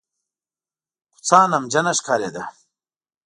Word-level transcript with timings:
کوڅه 1.13 1.39
نمجنه 1.51 1.91
ښکارېده. 1.97 2.43